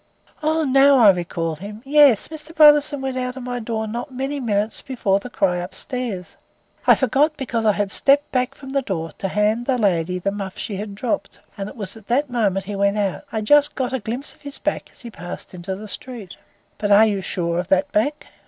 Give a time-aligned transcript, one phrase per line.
[0.41, 1.83] "Oh, now I recall him!
[1.85, 2.55] Yes, Mr.
[2.55, 6.37] Brotherson went out of my door not many minutes before the cry upstairs.
[6.87, 10.31] I forgot because I had stepped back from the door to hand a lady the
[10.31, 13.25] muff she had dropped, and it was at that minute he went out.
[13.31, 16.35] I just got a glimpse of his back as he passed into the street."
[16.79, 18.25] "But you are sure of that back?"